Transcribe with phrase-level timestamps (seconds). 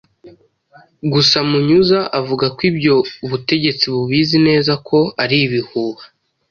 [1.11, 6.05] Gusa Munyuza avuga ko ibyo ubutegetsi bubizi neza ko ari ibihuha.